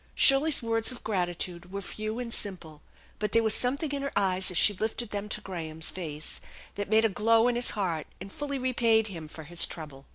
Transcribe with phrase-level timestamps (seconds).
[0.15, 2.81] Shirley's words of gratitude were few and simple,
[3.19, 6.41] but there was something in her eyes as she lifted them to Graham's face
[6.73, 10.07] that made a glow in his heart and fully repaid him for his trouble.